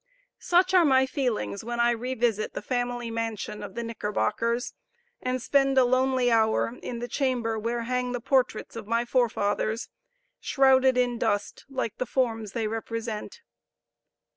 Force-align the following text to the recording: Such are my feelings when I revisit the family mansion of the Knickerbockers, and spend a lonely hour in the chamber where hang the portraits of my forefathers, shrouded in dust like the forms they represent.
Such 0.39 0.73
are 0.73 0.83
my 0.83 1.05
feelings 1.05 1.63
when 1.63 1.79
I 1.79 1.91
revisit 1.91 2.55
the 2.55 2.63
family 2.63 3.11
mansion 3.11 3.61
of 3.61 3.75
the 3.75 3.83
Knickerbockers, 3.83 4.73
and 5.21 5.39
spend 5.39 5.77
a 5.77 5.83
lonely 5.83 6.31
hour 6.31 6.75
in 6.81 6.97
the 6.97 7.07
chamber 7.07 7.59
where 7.59 7.83
hang 7.83 8.11
the 8.11 8.19
portraits 8.19 8.75
of 8.75 8.87
my 8.87 9.05
forefathers, 9.05 9.89
shrouded 10.39 10.97
in 10.97 11.19
dust 11.19 11.65
like 11.69 11.99
the 11.99 12.07
forms 12.07 12.53
they 12.53 12.65
represent. 12.65 13.41